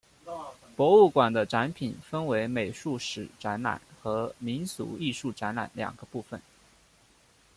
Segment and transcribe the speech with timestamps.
[0.75, 6.41] 博物馆的展品分为美术史展览和民俗艺术展览两个部分。